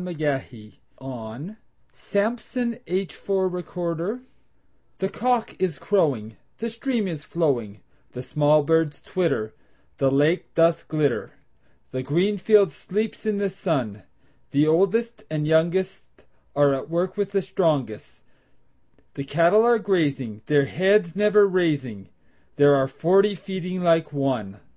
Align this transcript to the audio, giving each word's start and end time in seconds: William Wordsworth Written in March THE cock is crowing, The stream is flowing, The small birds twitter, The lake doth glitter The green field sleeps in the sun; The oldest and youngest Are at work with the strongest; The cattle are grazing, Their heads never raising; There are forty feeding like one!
William 0.00 0.04
Wordsworth 1.00 1.58
Written 2.14 2.78
in 2.86 3.10
March 3.26 4.20
THE 4.98 5.08
cock 5.12 5.56
is 5.58 5.80
crowing, 5.80 6.36
The 6.58 6.70
stream 6.70 7.08
is 7.08 7.24
flowing, 7.24 7.80
The 8.12 8.22
small 8.22 8.62
birds 8.62 9.02
twitter, 9.02 9.54
The 9.96 10.12
lake 10.12 10.54
doth 10.54 10.86
glitter 10.86 11.32
The 11.90 12.04
green 12.04 12.36
field 12.38 12.70
sleeps 12.70 13.26
in 13.26 13.38
the 13.38 13.50
sun; 13.50 14.04
The 14.52 14.68
oldest 14.68 15.24
and 15.28 15.48
youngest 15.48 16.04
Are 16.54 16.72
at 16.74 16.88
work 16.88 17.16
with 17.16 17.32
the 17.32 17.42
strongest; 17.42 18.20
The 19.14 19.24
cattle 19.24 19.64
are 19.64 19.80
grazing, 19.80 20.42
Their 20.46 20.66
heads 20.66 21.16
never 21.16 21.44
raising; 21.44 22.08
There 22.54 22.76
are 22.76 22.86
forty 22.86 23.34
feeding 23.34 23.82
like 23.82 24.12
one! 24.12 24.60